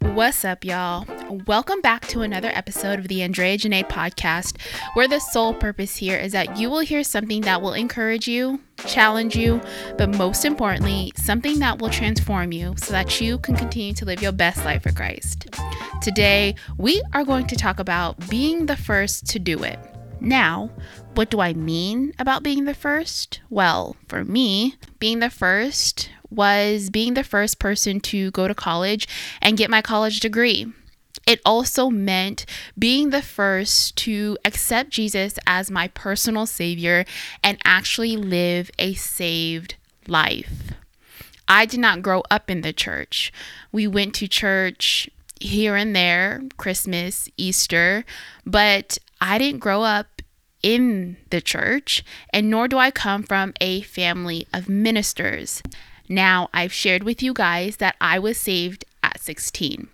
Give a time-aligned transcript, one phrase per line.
[0.00, 1.06] What's up, y'all?
[1.46, 4.60] Welcome back to another episode of the Andrea Janae podcast,
[4.94, 8.60] where the sole purpose here is that you will hear something that will encourage you,
[8.86, 9.60] challenge you,
[9.96, 14.20] but most importantly, something that will transform you so that you can continue to live
[14.20, 15.48] your best life for Christ.
[16.02, 19.78] Today, we are going to talk about being the first to do it.
[20.24, 20.70] Now,
[21.14, 23.40] what do I mean about being the first?
[23.50, 29.06] Well, for me, being the first was being the first person to go to college
[29.42, 30.66] and get my college degree.
[31.26, 32.46] It also meant
[32.78, 37.04] being the first to accept Jesus as my personal savior
[37.42, 39.74] and actually live a saved
[40.08, 40.72] life.
[41.46, 43.30] I did not grow up in the church.
[43.72, 48.04] We went to church here and there, Christmas, Easter,
[48.46, 50.13] but I didn't grow up
[50.64, 55.62] in the church, and nor do I come from a family of ministers.
[56.08, 59.88] Now, I've shared with you guys that I was saved at 16.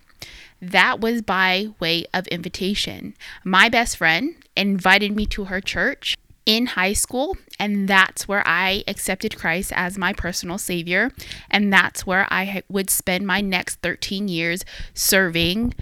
[0.61, 3.15] That was by way of invitation.
[3.43, 6.15] My best friend invited me to her church
[6.45, 11.11] in high school, and that's where I accepted Christ as my personal savior.
[11.49, 15.73] And that's where I would spend my next 13 years serving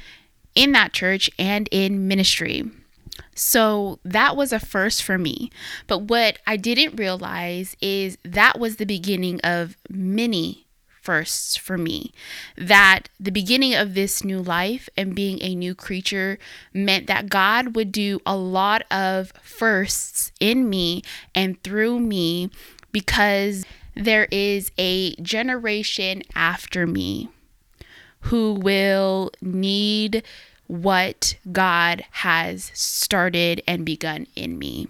[0.55, 2.64] in that church and in ministry.
[3.36, 5.50] So that was a first for me.
[5.88, 10.67] But what I didn't realize is that was the beginning of many
[11.02, 12.11] firsts for me.
[12.58, 16.38] That the beginning of this new life and being a new creature
[16.73, 21.02] meant that God would do a lot of firsts in me
[21.33, 22.52] and through me
[22.92, 27.30] because there is a generation after me
[28.22, 30.23] who will need
[30.70, 34.88] what God has started and begun in me.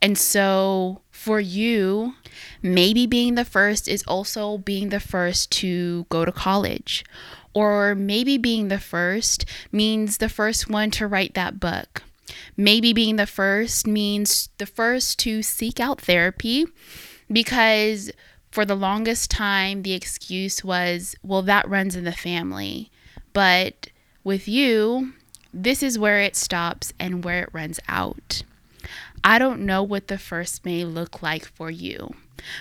[0.00, 2.14] And so, for you,
[2.62, 7.04] maybe being the first is also being the first to go to college.
[7.52, 12.02] Or maybe being the first means the first one to write that book.
[12.56, 16.64] Maybe being the first means the first to seek out therapy
[17.30, 18.10] because
[18.50, 22.90] for the longest time, the excuse was, well, that runs in the family.
[23.34, 23.88] But
[24.24, 25.12] with you,
[25.52, 28.42] this is where it stops and where it runs out.
[29.24, 32.14] I don't know what the first may look like for you.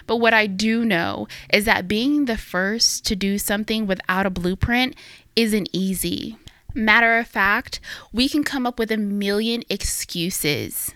[0.06, 4.32] But what I do know is that being the first to do something without a
[4.32, 4.96] blueprint
[5.36, 6.38] isn't easy.
[6.74, 7.80] Matter of fact,
[8.12, 10.94] we can come up with a million excuses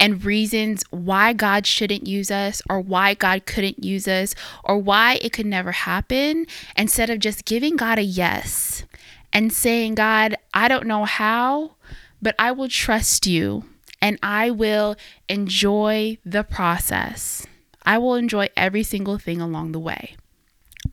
[0.00, 5.18] and reasons why God shouldn't use us or why God couldn't use us or why
[5.20, 6.46] it could never happen
[6.76, 8.84] instead of just giving God a yes
[9.32, 11.76] and saying, God, I don't know how,
[12.20, 13.64] but I will trust you
[14.00, 14.96] and I will
[15.28, 17.46] enjoy the process.
[17.82, 20.16] I will enjoy every single thing along the way.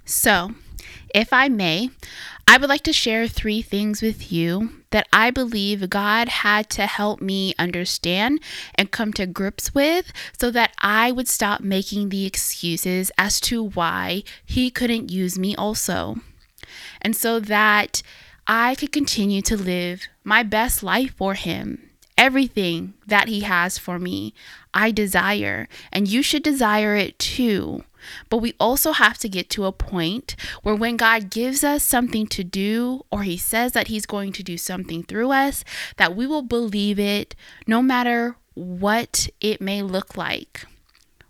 [0.06, 0.52] So,
[1.14, 1.90] if I may,
[2.48, 6.86] I would like to share three things with you that I believe God had to
[6.86, 8.40] help me understand
[8.76, 13.64] and come to grips with so that I would stop making the excuses as to
[13.64, 16.18] why He couldn't use me also.
[17.02, 18.04] And so that
[18.48, 21.90] I could continue to live my best life for Him.
[22.18, 24.34] Everything that He has for me,
[24.74, 27.84] I desire, and you should desire it too.
[28.30, 32.28] But we also have to get to a point where when God gives us something
[32.28, 35.64] to do, or He says that He's going to do something through us,
[35.98, 37.36] that we will believe it
[37.66, 40.66] no matter what it may look like.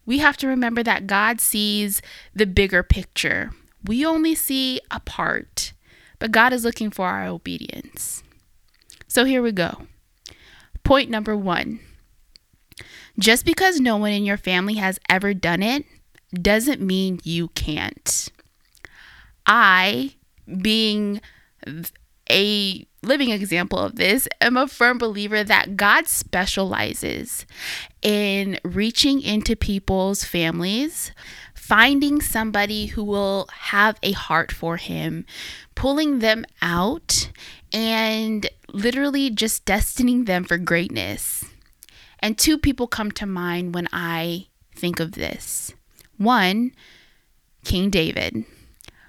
[0.05, 2.01] We have to remember that God sees
[2.33, 3.51] the bigger picture.
[3.85, 5.71] We only see a part.
[6.19, 8.23] But God is looking for our obedience.
[9.07, 9.87] So here we go.
[10.83, 11.79] Point number one
[13.17, 15.85] just because no one in your family has ever done it
[16.33, 18.29] doesn't mean you can't.
[19.45, 20.15] I,
[20.61, 21.21] being
[22.29, 27.45] a living example of this, am a firm believer that God specializes
[28.01, 31.11] in reaching into people's families,
[31.65, 35.25] finding somebody who will have a heart for Him,
[35.73, 37.31] pulling them out
[37.73, 41.43] and literally just destining them for greatness.
[42.19, 44.45] And two people come to mind when I
[44.75, 45.73] think of this.
[46.17, 46.71] One,
[47.63, 48.45] King David.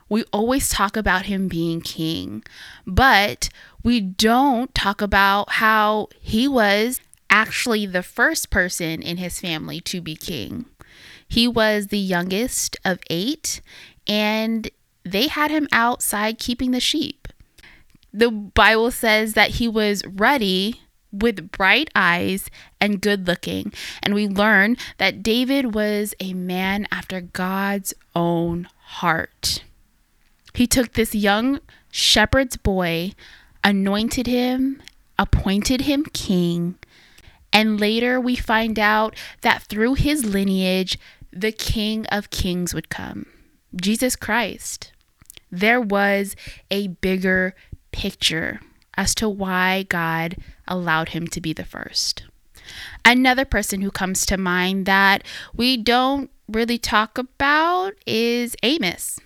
[0.09, 2.45] We always talk about him being king,
[2.87, 3.49] but
[3.83, 10.01] we don't talk about how he was actually the first person in his family to
[10.01, 10.67] be king.
[11.29, 13.61] He was the youngest of eight,
[14.07, 14.71] and
[15.05, 17.29] they had him outside keeping the sheep.
[18.13, 20.81] The Bible says that he was ruddy
[21.13, 22.51] with bright eyes
[22.81, 23.73] and good looking.
[24.03, 29.63] And we learn that David was a man after God's own heart.
[30.55, 33.13] He took this young shepherd's boy,
[33.63, 34.83] anointed him,
[35.19, 36.77] appointed him king,
[37.53, 40.99] and later we find out that through his lineage,
[41.41, 43.27] the King of Kings would come
[43.75, 44.93] Jesus Christ.
[45.51, 46.35] There was
[46.71, 47.55] a bigger
[47.93, 48.61] picture
[48.95, 50.37] as to why God
[50.67, 52.25] allowed him to be the first.
[53.05, 55.23] Another person who comes to mind that
[55.55, 59.21] we don't really talk about is Amos.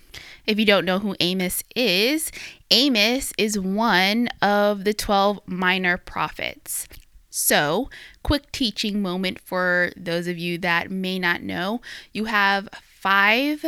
[0.45, 2.31] If you don't know who Amos is,
[2.69, 6.87] Amos is one of the 12 minor prophets.
[7.29, 7.89] So,
[8.23, 11.81] quick teaching moment for those of you that may not know.
[12.13, 13.65] You have five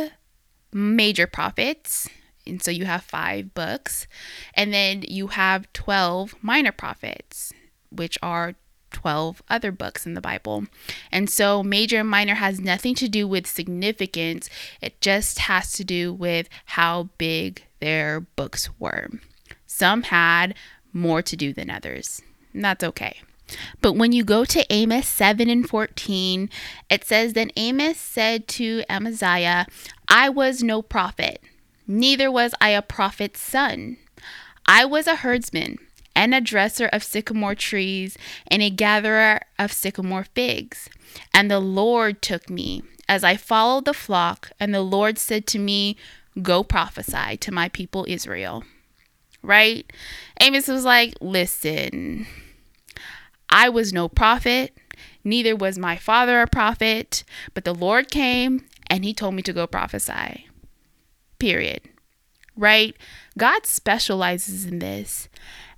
[0.72, 2.08] major prophets,
[2.46, 4.06] and so you have five books,
[4.54, 7.52] and then you have 12 minor prophets,
[7.90, 8.54] which are
[8.90, 10.64] 12 other books in the Bible.
[11.10, 14.48] And so major and minor has nothing to do with significance,
[14.80, 19.08] it just has to do with how big their books were.
[19.66, 20.54] Some had
[20.92, 22.22] more to do than others,
[22.52, 23.20] and that's okay.
[23.80, 26.48] But when you go to Amos 7 and 14,
[26.90, 29.66] it says, Then Amos said to Amaziah,
[30.08, 31.42] I was no prophet,
[31.86, 33.98] neither was I a prophet's son.
[34.66, 35.78] I was a herdsman
[36.16, 40.88] and a dresser of sycamore trees and a gatherer of sycamore figs.
[41.32, 45.58] And the Lord took me as I followed the flock, and the Lord said to
[45.58, 45.96] me,
[46.42, 48.64] Go prophesy to my people Israel.
[49.42, 49.92] Right?
[50.40, 52.26] Amos was like, Listen,
[53.54, 54.76] I was no prophet,
[55.22, 57.22] neither was my father a prophet,
[57.54, 60.48] but the Lord came and he told me to go prophesy.
[61.38, 61.82] Period.
[62.56, 62.96] Right?
[63.38, 65.28] God specializes in this.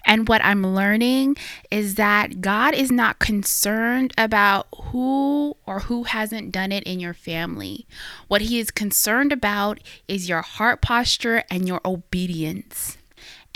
[0.07, 1.37] And what I'm learning
[1.71, 7.13] is that God is not concerned about who or who hasn't done it in your
[7.13, 7.87] family.
[8.27, 12.97] What He is concerned about is your heart posture and your obedience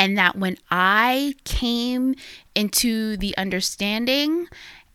[0.01, 2.15] and that when I came
[2.55, 4.49] into the understanding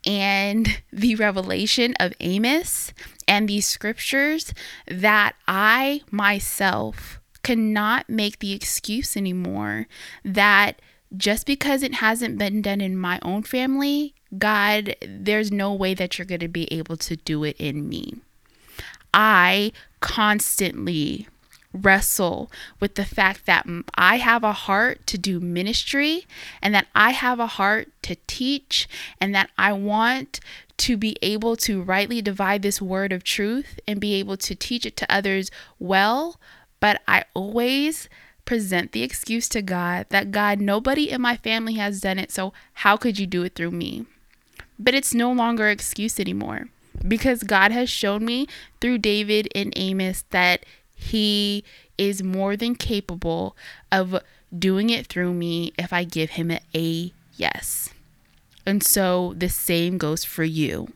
[0.03, 2.91] and the revelation of Amos
[3.27, 4.51] and these scriptures,
[4.87, 9.85] that I myself cannot make the excuse anymore
[10.23, 10.81] that
[11.15, 16.17] just because it hasn't been done in my own family, God, there's no way that
[16.17, 18.15] you're going to be able to do it in me.
[19.13, 21.27] I constantly
[21.83, 26.25] wrestle with the fact that I have a heart to do ministry
[26.61, 28.87] and that I have a heart to teach
[29.19, 30.39] and that I want
[30.77, 34.85] to be able to rightly divide this word of truth and be able to teach
[34.85, 35.49] it to others
[35.79, 36.39] well.
[36.79, 38.09] But I always
[38.43, 42.53] present the excuse to God that God, nobody in my family has done it, so
[42.73, 44.05] how could you do it through me?
[44.77, 46.67] But it's no longer excuse anymore
[47.07, 48.47] because God has shown me
[48.81, 51.63] through David and Amos that he
[51.97, 53.55] is more than capable
[53.91, 54.19] of
[54.57, 57.89] doing it through me if I give him A yes.
[58.65, 60.93] And so the same goes for you.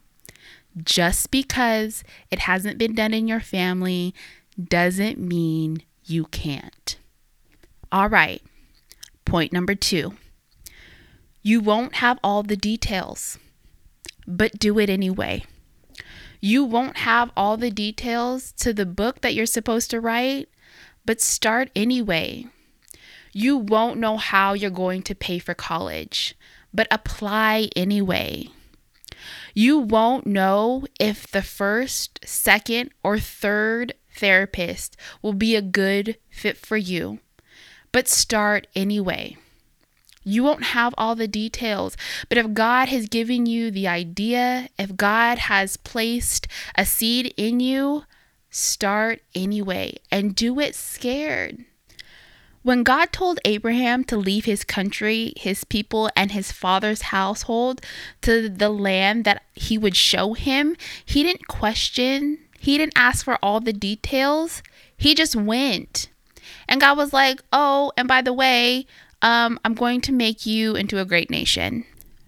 [0.81, 4.15] Just because it hasn't been done in your family
[4.61, 6.97] doesn't mean you can't.
[7.91, 8.41] All right,
[9.25, 10.13] point number two
[11.41, 13.39] you won't have all the details,
[14.27, 15.43] but do it anyway.
[16.39, 20.49] You won't have all the details to the book that you're supposed to write,
[21.05, 22.47] but start anyway.
[23.33, 26.35] You won't know how you're going to pay for college,
[26.73, 28.47] but apply anyway.
[29.53, 36.57] You won't know if the first, second, or third therapist will be a good fit
[36.57, 37.19] for you,
[37.91, 39.37] but start anyway.
[40.23, 41.95] You won't have all the details,
[42.27, 47.59] but if God has given you the idea, if God has placed a seed in
[47.59, 48.03] you,
[48.49, 51.65] start anyway and do it scared.
[52.61, 57.81] When God told Abraham to leave his country, his people, and his father's household
[58.21, 63.39] to the land that he would show him, he didn't question, he didn't ask for
[63.41, 64.61] all the details.
[64.97, 66.09] He just went.
[66.67, 68.85] And God was like, Oh, and by the way,
[69.21, 71.85] um, I'm going to make you into a great nation.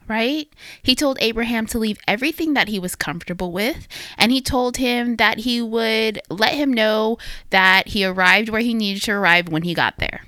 [0.07, 0.49] Right?
[0.83, 5.15] He told Abraham to leave everything that he was comfortable with, and he told him
[5.15, 7.17] that he would let him know
[7.49, 10.25] that he arrived where he needed to arrive when he got there.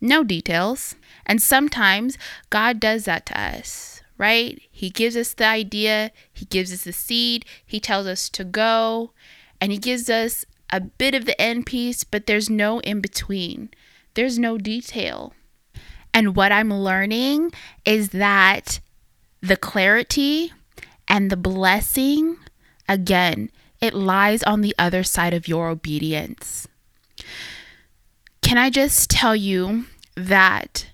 [0.00, 0.94] No details.
[1.26, 2.16] And sometimes
[2.48, 4.60] God does that to us, right?
[4.70, 9.12] He gives us the idea, He gives us the seed, He tells us to go,
[9.60, 13.70] and He gives us a bit of the end piece, but there's no in between.
[14.14, 15.34] There's no detail.
[16.12, 17.52] And what I'm learning
[17.84, 18.80] is that
[19.40, 20.52] the clarity
[21.08, 22.36] and the blessing,
[22.88, 23.50] again,
[23.80, 26.68] it lies on the other side of your obedience.
[28.42, 29.84] can I just tell you
[30.16, 30.90] that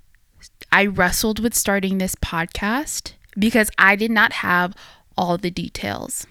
[0.70, 4.74] I wrestled with starting this podcast because I did not have
[5.16, 6.26] all the details.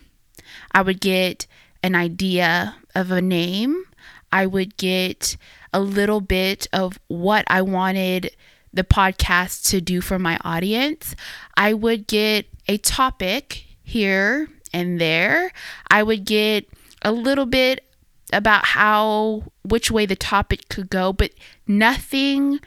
[0.72, 1.48] I would get
[1.82, 3.86] an idea of a name,
[4.32, 5.38] I would get
[5.74, 8.32] a little bit of what I wanted
[8.75, 11.15] the podcast to do for my audience.
[11.58, 15.51] I would get a topic here and there.
[15.89, 16.67] I would get
[17.01, 17.84] a little bit
[18.34, 21.32] about how which way the topic could go, but
[21.67, 22.60] nothing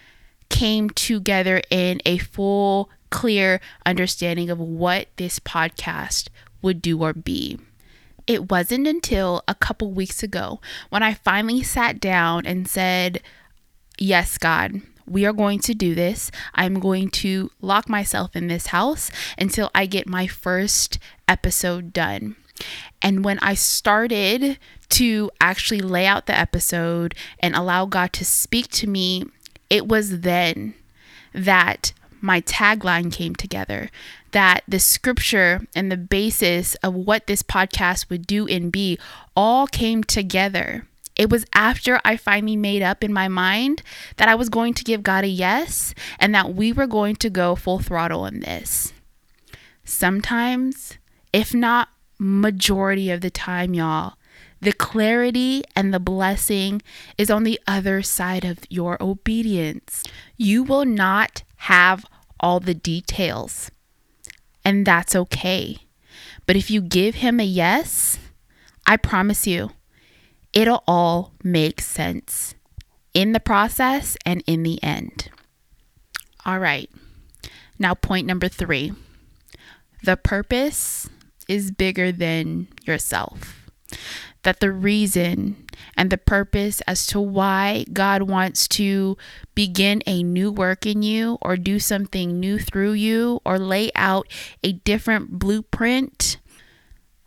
[0.49, 6.29] came together in a full clear understanding of what this podcast
[6.63, 7.59] would do or be.
[8.27, 10.61] It wasn't until a couple weeks ago
[10.91, 13.23] when I finally sat down and said,
[13.99, 16.31] Yes, God, we are going to do this.
[16.55, 22.37] I'm going to lock myself in this house until I get my first episode done.
[23.01, 24.59] And when I started
[24.91, 29.25] to actually lay out the episode and allow God to speak to me,
[29.71, 30.75] it was then
[31.33, 33.91] that my tagline came together
[34.33, 38.99] that the scripture and the basis of what this podcast would do and be
[39.35, 40.87] all came together.
[41.19, 43.83] It was after I finally made up in my mind
[44.17, 47.29] that I was going to give God a yes and that we were going to
[47.29, 48.93] go full throttle in this.
[49.85, 50.97] Sometimes,
[51.33, 54.15] if not majority of the time, y'all,
[54.61, 56.83] the clarity and the blessing
[57.17, 60.03] is on the other side of your obedience.
[60.37, 62.05] You will not have
[62.41, 63.71] all the details,
[64.65, 65.79] and that's okay.
[66.47, 68.19] But if you give him a yes,
[68.87, 69.71] I promise you,
[70.59, 72.57] it'll all make sense
[73.15, 75.31] in the process and in the end.
[76.45, 76.91] All right.
[77.79, 78.93] Now, point number three
[80.03, 81.09] the purpose
[81.49, 83.71] is bigger than yourself
[84.43, 85.65] that the reason
[85.97, 89.17] and the purpose as to why God wants to
[89.55, 94.27] begin a new work in you or do something new through you or lay out
[94.63, 96.39] a different blueprint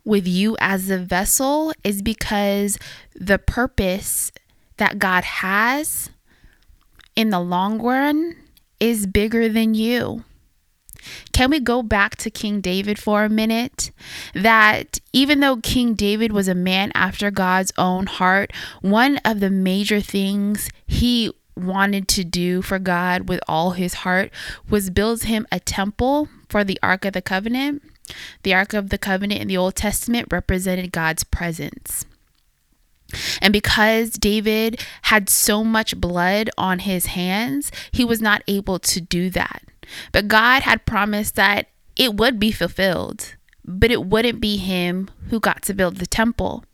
[0.04, 2.78] with you as a vessel is because
[3.14, 4.32] the purpose
[4.76, 6.10] that God has
[7.14, 8.36] in the long run
[8.80, 10.24] is bigger than you.
[11.32, 13.90] Can we go back to King David for a minute?
[14.34, 19.50] That even though King David was a man after God's own heart, one of the
[19.50, 24.30] major things he wanted to do for God with all his heart
[24.68, 27.82] was build him a temple for the Ark of the Covenant.
[28.42, 32.04] The Ark of the Covenant in the Old Testament represented God's presence.
[33.40, 39.00] And because David had so much blood on his hands, he was not able to
[39.00, 39.62] do that.
[40.12, 45.40] But God had promised that it would be fulfilled, but it wouldn't be him who
[45.40, 46.64] got to build the temple.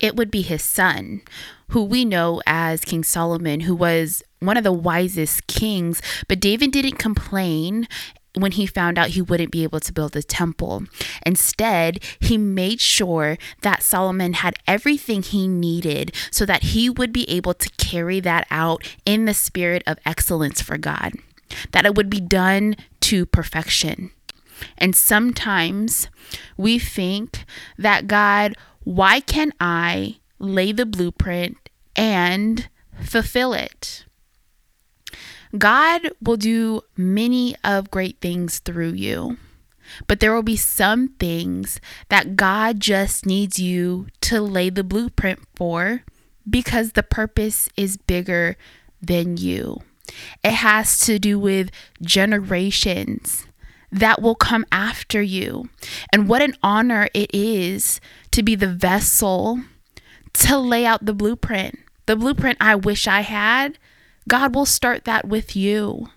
[0.00, 1.22] It would be his son,
[1.68, 6.02] who we know as King Solomon, who was one of the wisest kings.
[6.28, 7.88] But David didn't complain
[8.36, 10.84] when he found out he wouldn't be able to build the temple.
[11.24, 17.28] Instead, he made sure that Solomon had everything he needed so that he would be
[17.30, 21.14] able to carry that out in the spirit of excellence for God
[21.72, 24.10] that it would be done to perfection.
[24.78, 26.08] And sometimes
[26.56, 27.44] we think
[27.78, 31.56] that God, why can't I lay the blueprint
[31.94, 32.68] and
[33.00, 34.05] fulfill it?
[35.58, 39.36] God will do many of great things through you.
[40.06, 45.40] But there will be some things that God just needs you to lay the blueprint
[45.54, 46.02] for
[46.48, 48.56] because the purpose is bigger
[49.00, 49.82] than you.
[50.42, 51.70] It has to do with
[52.02, 53.46] generations
[53.90, 55.68] that will come after you.
[56.12, 58.00] And what an honor it is
[58.32, 59.60] to be the vessel
[60.34, 61.78] to lay out the blueprint.
[62.06, 63.78] The blueprint I wish I had,
[64.28, 66.08] God will start that with you.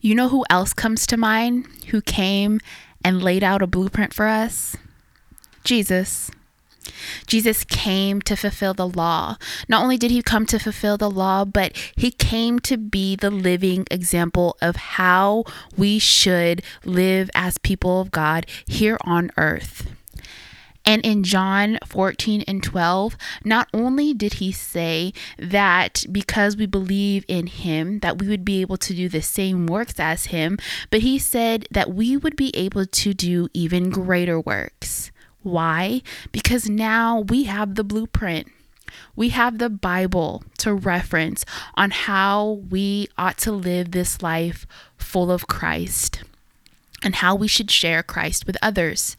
[0.00, 2.60] You know who else comes to mind who came
[3.04, 4.76] and laid out a blueprint for us?
[5.64, 6.30] Jesus.
[7.26, 9.36] Jesus came to fulfill the law.
[9.68, 13.30] Not only did he come to fulfill the law, but he came to be the
[13.30, 15.44] living example of how
[15.76, 19.90] we should live as people of God here on earth.
[20.84, 27.24] And in John 14 and 12, not only did he say that because we believe
[27.28, 30.58] in him, that we would be able to do the same works as him,
[30.90, 35.10] but he said that we would be able to do even greater works.
[35.42, 36.02] Why?
[36.32, 38.48] Because now we have the blueprint.
[39.14, 41.44] We have the Bible to reference
[41.74, 44.66] on how we ought to live this life
[44.96, 46.22] full of Christ
[47.02, 49.16] and how we should share Christ with others.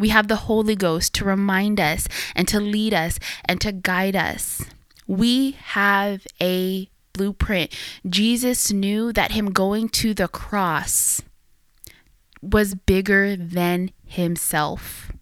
[0.00, 4.16] We have the Holy Ghost to remind us and to lead us and to guide
[4.16, 4.64] us.
[5.06, 7.76] We have a blueprint.
[8.08, 11.20] Jesus knew that him going to the cross
[12.40, 15.12] was bigger than himself.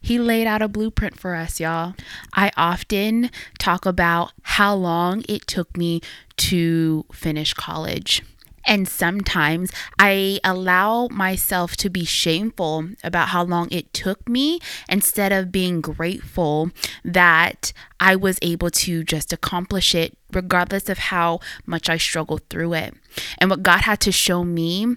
[0.00, 1.94] He laid out a blueprint for us, y'all.
[2.32, 6.00] I often talk about how long it took me
[6.36, 8.22] to finish college.
[8.66, 14.58] And sometimes I allow myself to be shameful about how long it took me
[14.88, 16.70] instead of being grateful
[17.04, 22.74] that I was able to just accomplish it regardless of how much I struggled through
[22.74, 22.94] it.
[23.38, 24.94] And what God had to show me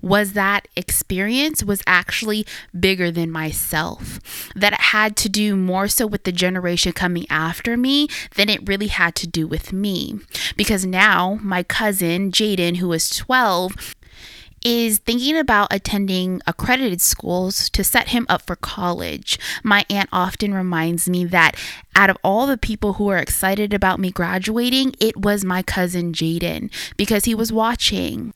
[0.00, 2.46] was that experience was actually
[2.78, 4.20] bigger than myself,
[4.54, 8.68] that it had to do more so with the generation coming after me than it
[8.68, 10.20] really had to do with me.
[10.56, 13.94] Because now my cousin, Jaden, who is 12,
[14.64, 19.38] is thinking about attending accredited schools to set him up for college.
[19.62, 21.56] My aunt often reminds me that
[21.94, 26.12] out of all the people who are excited about me graduating, it was my cousin
[26.12, 28.32] Jaden because he was watching.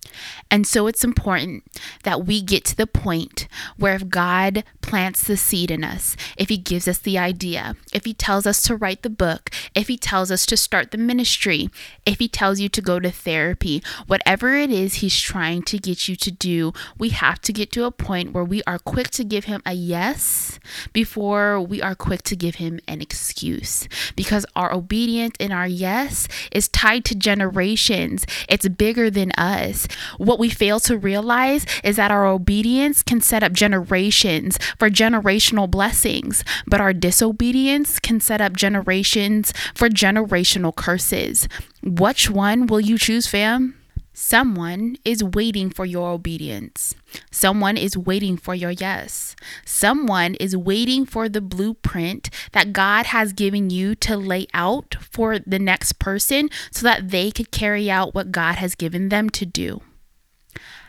[0.51, 1.65] And so it's important
[2.03, 6.49] that we get to the point where if God plants the seed in us, if
[6.49, 9.97] He gives us the idea, if He tells us to write the book, if He
[9.97, 11.69] tells us to start the ministry,
[12.05, 16.09] if He tells you to go to therapy, whatever it is He's trying to get
[16.17, 19.25] you to do, we have to get to a point where we are quick to
[19.25, 20.59] give Him a yes
[20.93, 23.89] before we are quick to give Him an excuse.
[24.17, 29.87] Because our obedience and our yes is tied to generations, it's bigger than us.
[30.19, 35.71] What we fail to realize is that our obedience can set up generations for generational
[35.71, 41.49] blessings, but our disobedience can set up generations for generational curses.
[41.83, 43.75] Which one will you choose, fam?
[44.19, 46.95] Someone is waiting for your obedience.
[47.31, 49.37] Someone is waiting for your yes.
[49.67, 55.39] Someone is waiting for the blueprint that God has given you to lay out for
[55.39, 59.45] the next person so that they could carry out what God has given them to
[59.45, 59.83] do.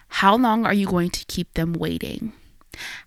[0.07, 2.31] How long are you going to keep them waiting?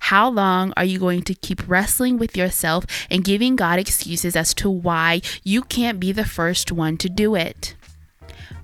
[0.01, 4.53] How long are you going to keep wrestling with yourself and giving God excuses as
[4.57, 7.75] to why you can't be the first one to do it?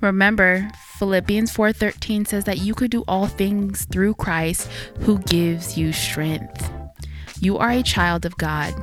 [0.00, 4.68] Remember, Philippians 4:13 says that you could do all things through Christ
[5.00, 6.70] who gives you strength.
[7.40, 8.74] You are a child of God.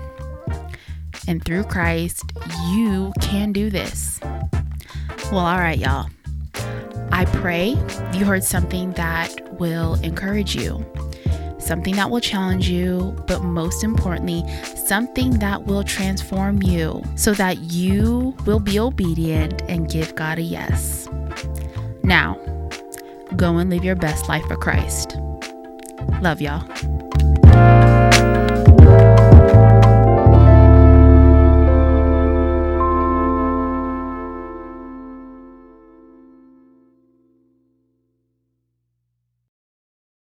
[1.27, 2.23] And through Christ,
[2.73, 4.19] you can do this.
[5.31, 6.09] Well, all right, y'all.
[7.11, 7.77] I pray
[8.13, 10.85] you heard something that will encourage you,
[11.65, 14.43] something that will challenge you, but most importantly,
[14.75, 20.41] something that will transform you so that you will be obedient and give God a
[20.41, 21.07] yes.
[22.03, 22.35] Now,
[23.35, 25.17] go and live your best life for Christ.
[26.21, 26.63] Love y'all.